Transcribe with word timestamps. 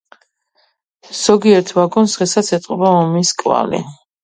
ზოგიერთ 1.19 1.75
ვაგონს 1.81 2.17
დღესაც 2.17 2.51
ეტყობა 2.59 2.91
ომის 3.05 3.35
კვალი. 3.45 3.87